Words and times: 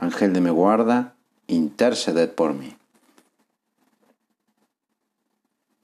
Ángel 0.00 0.32
de 0.32 0.40
mi 0.40 0.48
guarda, 0.48 1.14
interceded 1.46 2.30
por 2.30 2.54
mí. 2.54 2.74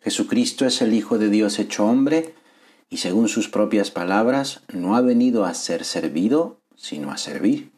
Jesucristo 0.01 0.65
es 0.65 0.81
el 0.81 0.95
Hijo 0.95 1.19
de 1.19 1.29
Dios 1.29 1.59
hecho 1.59 1.85
hombre 1.85 2.35
y 2.89 2.97
según 2.97 3.29
sus 3.29 3.51
propias 3.51 3.91
palabras 3.91 4.63
no 4.73 4.97
ha 4.97 5.03
venido 5.03 5.45
a 5.45 5.53
ser 5.53 5.85
servido, 5.85 6.59
sino 6.77 7.13
a 7.13 7.19
servir. 7.19 7.73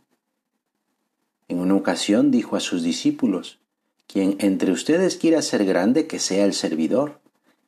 En 1.49 1.59
una 1.59 1.75
ocasión 1.75 2.31
dijo 2.31 2.55
a 2.55 2.61
sus 2.61 2.85
discípulos, 2.85 3.59
quien 4.07 4.37
entre 4.39 4.71
ustedes 4.71 5.17
quiera 5.17 5.43
ser 5.43 5.65
grande, 5.65 6.07
que 6.07 6.21
sea 6.21 6.45
el 6.45 6.55
servidor, 6.55 7.19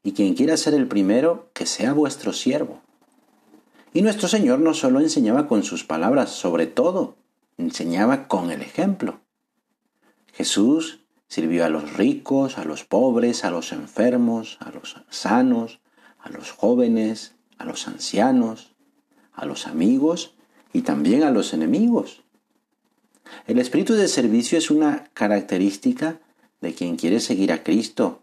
y 0.05 0.13
quien 0.13 0.35
quiera 0.35 0.57
ser 0.57 0.75
el 0.75 0.87
primero, 0.87 1.51
que 1.55 1.67
sea 1.67 1.93
vuestro 1.93 2.33
siervo. 2.33 2.81
Y 3.93 4.03
nuestro 4.03 4.29
Señor 4.29 4.61
no 4.61 4.75
solo 4.75 5.01
enseñaba 5.01 5.49
con 5.49 5.65
sus 5.65 5.83
palabras, 5.83 6.31
sobre 6.31 6.69
todo, 6.69 7.17
enseñaba 7.61 8.29
con 8.29 8.51
el 8.51 8.63
ejemplo. 8.63 9.21
Jesús 10.33 11.01
sirvió 11.29 11.65
a 11.65 11.69
los 11.69 11.95
ricos, 11.95 12.59
a 12.59 12.65
los 12.65 12.85
pobres, 12.85 13.45
a 13.45 13.51
los 13.51 13.73
enfermos, 13.73 14.59
a 14.61 14.71
los 14.71 14.97
sanos, 15.11 15.81
a 16.19 16.29
los 16.31 16.51
jóvenes, 16.51 17.35
a 17.59 17.65
los 17.65 17.87
ancianos, 17.87 18.73
a 19.33 19.47
los 19.47 19.67
amigos 19.67 20.35
y 20.73 20.83
también 20.83 21.23
a 21.23 21.31
los 21.31 21.53
enemigos. 21.55 22.23
El 23.47 23.59
espíritu 23.59 23.95
de 23.95 24.09
servicio 24.09 24.59
es 24.59 24.71
una 24.71 25.05
característica 25.15 26.21
de 26.61 26.75
quien 26.75 26.97
quiere 26.97 27.21
seguir 27.21 27.53
a 27.53 27.63
Cristo 27.63 28.23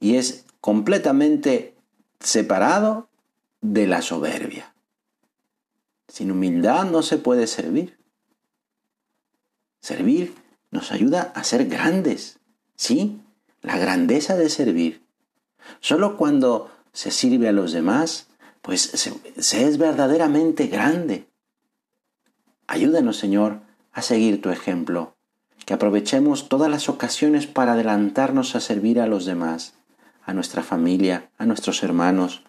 y 0.00 0.16
es 0.16 0.46
completamente 0.60 1.74
separado 2.20 3.08
de 3.60 3.86
la 3.86 4.02
soberbia. 4.02 4.74
Sin 6.08 6.30
humildad 6.30 6.90
no 6.90 7.02
se 7.02 7.18
puede 7.18 7.46
servir. 7.46 7.97
Servir 9.80 10.34
nos 10.70 10.92
ayuda 10.92 11.32
a 11.34 11.44
ser 11.44 11.66
grandes. 11.66 12.38
Sí, 12.76 13.20
la 13.62 13.78
grandeza 13.78 14.36
de 14.36 14.48
servir. 14.48 15.06
Solo 15.80 16.16
cuando 16.16 16.70
se 16.92 17.10
sirve 17.10 17.48
a 17.48 17.52
los 17.52 17.72
demás, 17.72 18.28
pues 18.62 18.82
se, 18.82 19.66
es 19.66 19.78
verdaderamente 19.78 20.66
grande. 20.66 21.28
Ayúdanos, 22.66 23.16
Señor, 23.16 23.60
a 23.92 24.02
seguir 24.02 24.42
tu 24.42 24.50
ejemplo, 24.50 25.16
que 25.64 25.74
aprovechemos 25.74 26.48
todas 26.48 26.70
las 26.70 26.88
ocasiones 26.88 27.46
para 27.46 27.72
adelantarnos 27.72 28.54
a 28.54 28.60
servir 28.60 29.00
a 29.00 29.06
los 29.06 29.24
demás, 29.24 29.74
a 30.24 30.34
nuestra 30.34 30.62
familia, 30.62 31.30
a 31.38 31.46
nuestros 31.46 31.82
hermanos, 31.82 32.42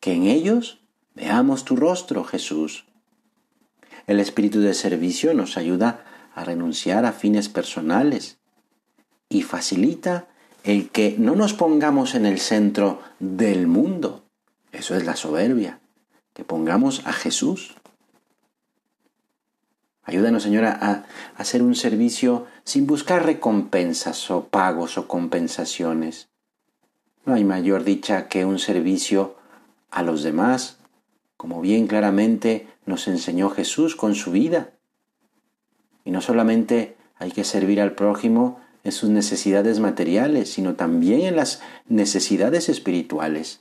que 0.00 0.12
en 0.12 0.24
ellos 0.24 0.80
veamos 1.14 1.64
tu 1.64 1.76
rostro, 1.76 2.24
Jesús, 2.24 2.86
el 4.06 4.20
espíritu 4.20 4.60
de 4.60 4.74
servicio 4.74 5.34
nos 5.34 5.56
ayuda 5.56 6.04
a 6.34 6.44
renunciar 6.44 7.04
a 7.04 7.12
fines 7.12 7.48
personales 7.48 8.38
y 9.28 9.42
facilita 9.42 10.26
el 10.64 10.90
que 10.90 11.16
no 11.18 11.36
nos 11.36 11.54
pongamos 11.54 12.14
en 12.14 12.26
el 12.26 12.38
centro 12.38 13.00
del 13.18 13.66
mundo. 13.66 14.24
Eso 14.72 14.96
es 14.96 15.04
la 15.04 15.16
soberbia, 15.16 15.80
que 16.32 16.44
pongamos 16.44 17.06
a 17.06 17.12
Jesús. 17.12 17.74
Ayúdanos, 20.02 20.42
Señora, 20.42 20.78
a 20.80 21.04
hacer 21.40 21.62
un 21.62 21.74
servicio 21.74 22.46
sin 22.64 22.86
buscar 22.86 23.24
recompensas 23.24 24.30
o 24.30 24.48
pagos 24.48 24.98
o 24.98 25.06
compensaciones. 25.06 26.28
No 27.24 27.34
hay 27.34 27.44
mayor 27.44 27.84
dicha 27.84 28.28
que 28.28 28.44
un 28.44 28.58
servicio 28.58 29.36
a 29.90 30.02
los 30.02 30.22
demás, 30.22 30.78
como 31.36 31.60
bien 31.60 31.86
claramente 31.86 32.68
nos 32.86 33.08
enseñó 33.08 33.50
Jesús 33.50 33.96
con 33.96 34.14
su 34.14 34.30
vida. 34.30 34.70
Y 36.04 36.10
no 36.10 36.20
solamente 36.20 36.96
hay 37.16 37.30
que 37.30 37.44
servir 37.44 37.80
al 37.80 37.94
prójimo 37.94 38.60
en 38.82 38.92
sus 38.92 39.08
necesidades 39.08 39.80
materiales, 39.80 40.52
sino 40.52 40.74
también 40.74 41.22
en 41.22 41.36
las 41.36 41.62
necesidades 41.88 42.68
espirituales. 42.68 43.60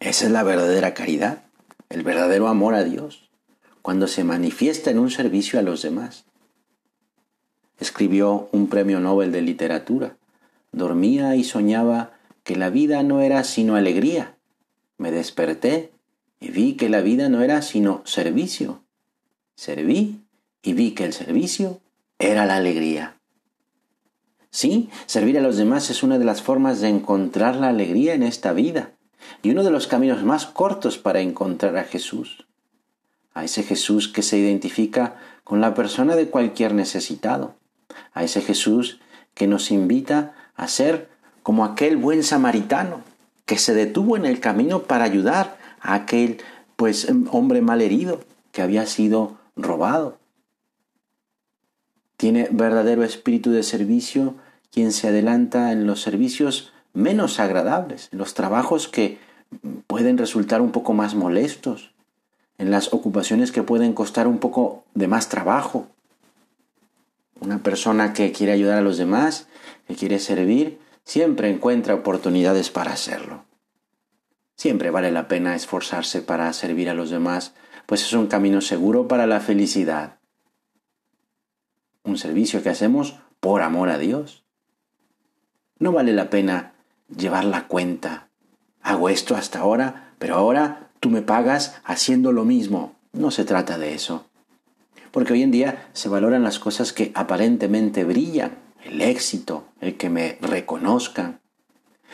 Esa 0.00 0.26
es 0.26 0.30
la 0.30 0.42
verdadera 0.42 0.94
caridad, 0.94 1.42
el 1.90 2.02
verdadero 2.02 2.48
amor 2.48 2.74
a 2.74 2.84
Dios, 2.84 3.28
cuando 3.82 4.06
se 4.06 4.24
manifiesta 4.24 4.90
en 4.90 4.98
un 4.98 5.10
servicio 5.10 5.58
a 5.58 5.62
los 5.62 5.82
demás. 5.82 6.24
Escribió 7.78 8.48
un 8.52 8.68
premio 8.68 9.00
Nobel 9.00 9.32
de 9.32 9.42
literatura. 9.42 10.16
Dormía 10.72 11.36
y 11.36 11.44
soñaba 11.44 12.12
que 12.44 12.56
la 12.56 12.70
vida 12.70 13.02
no 13.02 13.20
era 13.20 13.44
sino 13.44 13.76
alegría. 13.76 14.36
Me 14.96 15.10
desperté 15.10 15.92
y 16.40 16.50
vi 16.50 16.74
que 16.74 16.88
la 16.88 17.00
vida 17.00 17.28
no 17.28 17.42
era 17.42 17.62
sino 17.62 18.02
servicio. 18.04 18.82
Serví 19.54 20.20
y 20.62 20.72
vi 20.72 20.92
que 20.92 21.04
el 21.04 21.12
servicio 21.12 21.80
era 22.18 22.46
la 22.46 22.56
alegría. 22.56 23.18
Sí, 24.50 24.88
servir 25.06 25.38
a 25.38 25.42
los 25.42 25.56
demás 25.56 25.90
es 25.90 26.02
una 26.02 26.18
de 26.18 26.24
las 26.24 26.42
formas 26.42 26.80
de 26.80 26.88
encontrar 26.88 27.56
la 27.56 27.68
alegría 27.68 28.14
en 28.14 28.22
esta 28.22 28.52
vida 28.52 28.92
y 29.42 29.50
uno 29.50 29.62
de 29.62 29.70
los 29.70 29.86
caminos 29.86 30.24
más 30.24 30.46
cortos 30.46 30.98
para 30.98 31.20
encontrar 31.20 31.76
a 31.76 31.84
Jesús. 31.84 32.46
A 33.34 33.44
ese 33.44 33.62
Jesús 33.62 34.08
que 34.08 34.22
se 34.22 34.38
identifica 34.38 35.16
con 35.44 35.60
la 35.60 35.74
persona 35.74 36.16
de 36.16 36.28
cualquier 36.28 36.74
necesitado. 36.74 37.56
A 38.12 38.24
ese 38.24 38.40
Jesús 38.40 39.00
que 39.34 39.46
nos 39.46 39.70
invita 39.70 40.34
a 40.56 40.66
ser 40.66 41.08
como 41.42 41.64
aquel 41.64 41.96
buen 41.96 42.22
samaritano 42.22 43.02
que 43.44 43.58
se 43.58 43.74
detuvo 43.74 44.16
en 44.16 44.26
el 44.26 44.40
camino 44.40 44.82
para 44.82 45.04
ayudar 45.04 45.57
aquel 45.80 46.38
pues 46.76 47.08
hombre 47.30 47.60
malherido 47.60 48.20
que 48.52 48.62
había 48.62 48.86
sido 48.86 49.36
robado. 49.56 50.18
Tiene 52.16 52.48
verdadero 52.50 53.04
espíritu 53.04 53.50
de 53.50 53.62
servicio 53.62 54.34
quien 54.72 54.92
se 54.92 55.08
adelanta 55.08 55.72
en 55.72 55.86
los 55.86 56.02
servicios 56.02 56.72
menos 56.92 57.40
agradables, 57.40 58.08
en 58.12 58.18
los 58.18 58.34
trabajos 58.34 58.88
que 58.88 59.18
pueden 59.86 60.18
resultar 60.18 60.60
un 60.60 60.72
poco 60.72 60.92
más 60.94 61.14
molestos, 61.14 61.92
en 62.58 62.70
las 62.70 62.92
ocupaciones 62.92 63.52
que 63.52 63.62
pueden 63.62 63.92
costar 63.92 64.26
un 64.26 64.38
poco 64.38 64.84
de 64.94 65.08
más 65.08 65.28
trabajo. 65.28 65.86
Una 67.40 67.62
persona 67.62 68.12
que 68.12 68.32
quiere 68.32 68.52
ayudar 68.52 68.78
a 68.78 68.82
los 68.82 68.98
demás, 68.98 69.46
que 69.86 69.94
quiere 69.94 70.18
servir, 70.18 70.78
siempre 71.04 71.50
encuentra 71.50 71.94
oportunidades 71.94 72.70
para 72.70 72.92
hacerlo. 72.92 73.47
Siempre 74.58 74.90
vale 74.90 75.10
la 75.10 75.26
pena 75.26 75.54
esforzarse 75.54 76.20
para 76.20 76.52
servir 76.52 76.90
a 76.90 76.94
los 76.94 77.08
demás, 77.08 77.54
pues 77.86 78.02
es 78.02 78.12
un 78.12 78.26
camino 78.26 78.60
seguro 78.60 79.08
para 79.08 79.26
la 79.26 79.40
felicidad 79.40 80.18
un 82.08 82.18
servicio 82.18 82.62
que 82.62 82.70
hacemos 82.70 83.16
por 83.40 83.62
amor 83.62 83.90
a 83.90 83.98
Dios. 83.98 84.44
No 85.78 85.92
vale 85.92 86.12
la 86.12 86.30
pena 86.30 86.72
llevar 87.14 87.44
la 87.44 87.68
cuenta. 87.68 88.28
Hago 88.82 89.08
esto 89.08 89.36
hasta 89.36 89.60
ahora, 89.60 90.14
pero 90.18 90.34
ahora 90.34 90.90
tú 91.00 91.10
me 91.10 91.22
pagas 91.22 91.76
haciendo 91.84 92.32
lo 92.32 92.44
mismo. 92.44 92.96
No 93.12 93.30
se 93.30 93.44
trata 93.44 93.78
de 93.78 93.94
eso. 93.94 94.26
Porque 95.12 95.32
hoy 95.32 95.42
en 95.42 95.50
día 95.50 95.88
se 95.92 96.08
valoran 96.08 96.42
las 96.42 96.58
cosas 96.58 96.92
que 96.92 97.12
aparentemente 97.14 98.04
brillan, 98.04 98.58
el 98.84 99.00
éxito, 99.00 99.64
el 99.80 99.96
que 99.96 100.10
me 100.10 100.38
reconozcan. 100.40 101.40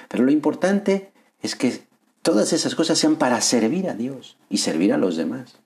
Pero 0.09 0.25
lo 0.25 0.31
importante 0.31 1.13
es 1.41 1.57
que 1.57 1.83
todas 2.25 2.55
esas 2.55 2.75
cosas 2.75 2.99
sean 2.99 3.17
para 3.17 3.41
servir 3.43 3.89
a 3.89 3.95
Dios 3.95 4.39
y 4.49 4.57
servir 4.57 4.95
a 4.95 4.99
los 4.99 5.17
demás, 5.17 5.57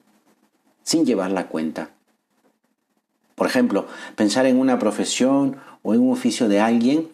sin 0.82 1.06
llevar 1.06 1.30
la 1.30 1.46
cuenta. 1.46 1.90
Por 3.36 3.46
ejemplo, 3.46 3.86
pensar 4.16 4.44
en 4.44 4.58
una 4.58 4.80
profesión 4.80 5.58
o 5.82 5.94
en 5.94 6.00
un 6.00 6.12
oficio 6.12 6.48
de 6.48 6.58
alguien 6.58 7.08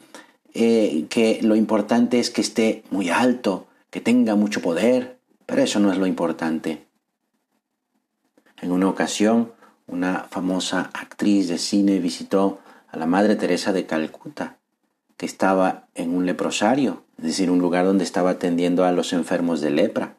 eh, 0.54 1.04
que 1.10 1.40
lo 1.42 1.56
importante 1.56 2.18
es 2.18 2.30
que 2.30 2.40
esté 2.40 2.84
muy 2.90 3.10
alto, 3.10 3.66
que 3.90 4.00
tenga 4.00 4.34
mucho 4.34 4.62
poder, 4.62 5.18
pero 5.44 5.60
eso 5.60 5.78
no 5.78 5.92
es 5.92 5.98
lo 5.98 6.06
importante. 6.06 6.86
En 8.62 8.72
una 8.72 8.88
ocasión, 8.88 9.52
una 9.86 10.26
famosa 10.30 10.90
actriz 10.94 11.48
de 11.48 11.58
cine 11.58 11.98
visitó 11.98 12.60
a 12.88 12.96
la 12.96 13.04
Madre 13.04 13.36
Teresa 13.36 13.74
de 13.74 13.84
Calcuta, 13.84 14.56
que 15.16 15.26
estaba 15.26 15.86
en 15.94 16.14
un 16.14 16.26
leprosario, 16.26 17.04
es 17.18 17.24
decir, 17.24 17.50
un 17.50 17.60
lugar 17.60 17.84
donde 17.84 18.04
estaba 18.04 18.30
atendiendo 18.30 18.84
a 18.84 18.92
los 18.92 19.12
enfermos 19.12 19.60
de 19.60 19.70
lepra. 19.70 20.16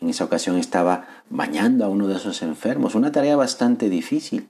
En 0.00 0.10
esa 0.10 0.24
ocasión 0.24 0.58
estaba 0.58 1.06
bañando 1.30 1.84
a 1.84 1.88
uno 1.88 2.06
de 2.08 2.16
esos 2.16 2.42
enfermos, 2.42 2.94
una 2.94 3.12
tarea 3.12 3.36
bastante 3.36 3.88
difícil. 3.88 4.48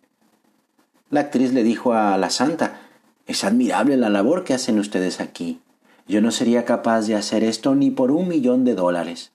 La 1.11 1.21
actriz 1.21 1.53
le 1.53 1.63
dijo 1.63 1.93
a 1.93 2.17
la 2.19 2.31
santa, 2.31 2.81
es 3.27 3.45
admirable 3.45 3.97
la 3.97 4.09
labor 4.09 4.45
que 4.45 4.55
hacen 4.55 4.79
ustedes 4.79 5.21
aquí. 5.21 5.61
Yo 6.09 6.21
no 6.21 6.31
sería 6.31 6.65
capaz 6.65 7.03
de 7.03 7.15
hacer 7.15 7.45
esto 7.45 7.75
ni 7.75 7.91
por 7.91 8.11
un 8.11 8.29
millón 8.29 8.65
de 8.65 8.75
dólares. 8.75 9.33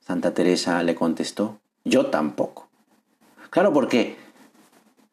Santa 0.00 0.34
Teresa 0.34 0.82
le 0.82 0.94
contestó, 0.94 1.60
yo 1.84 2.06
tampoco. 2.06 2.68
Claro, 3.50 3.72
porque 3.72 4.16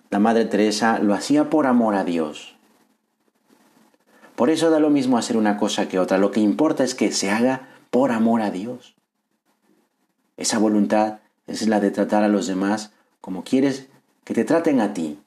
la 0.10 0.20
Madre 0.20 0.46
Teresa 0.46 1.00
lo 1.00 1.14
hacía 1.14 1.50
por 1.50 1.68
amor 1.68 1.96
a 1.96 2.04
Dios. 2.04 2.57
Por 4.38 4.52
eso 4.52 4.70
da 4.70 4.80
lo 4.80 4.92
mismo 4.92 5.18
hacer 5.18 5.36
una 5.36 5.58
cosa 5.58 5.90
que 5.90 5.98
otra. 5.98 6.20
Lo 6.20 6.30
que 6.30 6.40
importa 6.40 6.84
es 6.84 6.94
que 6.94 7.12
se 7.12 7.32
haga 7.32 7.70
por 7.90 8.12
amor 8.12 8.44
a 8.44 8.52
Dios. 8.52 8.94
Esa 10.38 10.60
voluntad 10.60 11.22
es 11.48 11.68
la 11.68 11.80
de 11.80 11.90
tratar 11.90 12.24
a 12.24 12.28
los 12.28 12.46
demás 12.46 12.92
como 13.20 13.44
quieres 13.44 13.88
que 14.26 14.36
te 14.36 14.46
traten 14.46 14.80
a 14.80 14.94
ti. 14.94 15.18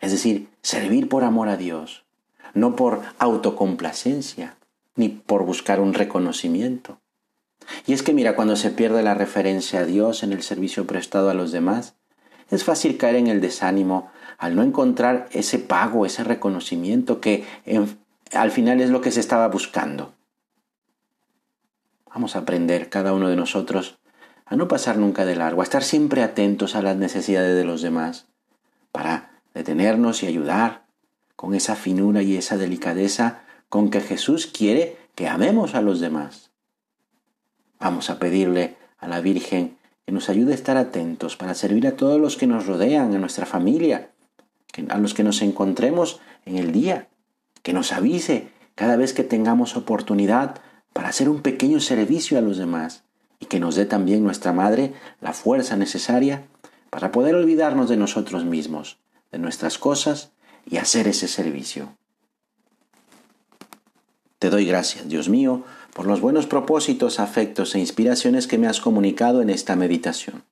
Es 0.00 0.10
decir, 0.10 0.48
servir 0.62 1.10
por 1.10 1.22
amor 1.22 1.50
a 1.50 1.58
Dios, 1.58 2.06
no 2.54 2.76
por 2.76 3.02
autocomplacencia, 3.18 4.56
ni 4.96 5.10
por 5.10 5.44
buscar 5.44 5.78
un 5.78 5.92
reconocimiento. 5.92 6.98
Y 7.86 7.92
es 7.92 8.02
que 8.02 8.14
mira, 8.14 8.34
cuando 8.36 8.56
se 8.56 8.70
pierde 8.70 9.02
la 9.02 9.12
referencia 9.12 9.80
a 9.80 9.84
Dios 9.84 10.22
en 10.22 10.32
el 10.32 10.42
servicio 10.42 10.86
prestado 10.86 11.28
a 11.28 11.34
los 11.34 11.52
demás, 11.52 11.92
es 12.50 12.64
fácil 12.64 12.96
caer 12.96 13.16
en 13.16 13.26
el 13.26 13.42
desánimo 13.42 14.10
al 14.42 14.56
no 14.56 14.64
encontrar 14.64 15.28
ese 15.30 15.60
pago, 15.60 16.04
ese 16.04 16.24
reconocimiento 16.24 17.20
que 17.20 17.44
al 18.32 18.50
final 18.50 18.80
es 18.80 18.90
lo 18.90 19.00
que 19.00 19.12
se 19.12 19.20
estaba 19.20 19.46
buscando. 19.46 20.14
Vamos 22.12 22.34
a 22.34 22.40
aprender 22.40 22.88
cada 22.88 23.12
uno 23.12 23.28
de 23.28 23.36
nosotros 23.36 24.00
a 24.44 24.56
no 24.56 24.66
pasar 24.66 24.98
nunca 24.98 25.24
de 25.24 25.36
largo, 25.36 25.60
a 25.60 25.64
estar 25.64 25.84
siempre 25.84 26.24
atentos 26.24 26.74
a 26.74 26.82
las 26.82 26.96
necesidades 26.96 27.54
de 27.54 27.62
los 27.62 27.82
demás, 27.82 28.26
para 28.90 29.30
detenernos 29.54 30.24
y 30.24 30.26
ayudar 30.26 30.86
con 31.36 31.54
esa 31.54 31.76
finura 31.76 32.22
y 32.22 32.36
esa 32.36 32.56
delicadeza 32.56 33.42
con 33.68 33.90
que 33.90 34.00
Jesús 34.00 34.48
quiere 34.48 34.96
que 35.14 35.28
amemos 35.28 35.76
a 35.76 35.82
los 35.82 36.00
demás. 36.00 36.50
Vamos 37.78 38.10
a 38.10 38.18
pedirle 38.18 38.76
a 38.98 39.06
la 39.06 39.20
Virgen 39.20 39.78
que 40.04 40.10
nos 40.10 40.28
ayude 40.28 40.50
a 40.50 40.56
estar 40.56 40.76
atentos 40.76 41.36
para 41.36 41.54
servir 41.54 41.86
a 41.86 41.96
todos 41.96 42.20
los 42.20 42.36
que 42.36 42.48
nos 42.48 42.66
rodean, 42.66 43.14
a 43.14 43.18
nuestra 43.18 43.46
familia, 43.46 44.08
a 44.88 44.98
los 44.98 45.14
que 45.14 45.24
nos 45.24 45.42
encontremos 45.42 46.20
en 46.44 46.56
el 46.56 46.72
día, 46.72 47.08
que 47.62 47.72
nos 47.72 47.92
avise 47.92 48.48
cada 48.74 48.96
vez 48.96 49.12
que 49.12 49.24
tengamos 49.24 49.76
oportunidad 49.76 50.60
para 50.92 51.08
hacer 51.08 51.28
un 51.28 51.42
pequeño 51.42 51.80
servicio 51.80 52.38
a 52.38 52.40
los 52.40 52.58
demás 52.58 53.04
y 53.40 53.46
que 53.46 53.60
nos 53.60 53.74
dé 53.74 53.86
también 53.86 54.22
nuestra 54.22 54.52
Madre 54.52 54.94
la 55.20 55.32
fuerza 55.32 55.76
necesaria 55.76 56.44
para 56.90 57.12
poder 57.12 57.34
olvidarnos 57.34 57.88
de 57.88 57.96
nosotros 57.96 58.44
mismos, 58.44 58.98
de 59.30 59.38
nuestras 59.38 59.78
cosas 59.78 60.30
y 60.68 60.76
hacer 60.76 61.08
ese 61.08 61.28
servicio. 61.28 61.96
Te 64.38 64.50
doy 64.50 64.66
gracias, 64.66 65.08
Dios 65.08 65.28
mío, 65.28 65.64
por 65.94 66.06
los 66.06 66.20
buenos 66.20 66.46
propósitos, 66.46 67.20
afectos 67.20 67.74
e 67.74 67.78
inspiraciones 67.78 68.46
que 68.46 68.58
me 68.58 68.66
has 68.66 68.80
comunicado 68.80 69.42
en 69.42 69.50
esta 69.50 69.76
meditación. 69.76 70.42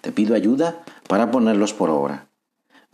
Te 0.00 0.12
pido 0.12 0.34
ayuda 0.34 0.82
para 1.08 1.30
ponerlos 1.30 1.74
por 1.74 1.90
obra. 1.90 2.26